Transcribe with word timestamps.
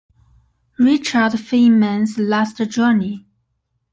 Richard 0.79 1.33
Feynman's 1.33 2.17
Last 2.17 2.57
Journey. 2.57 3.23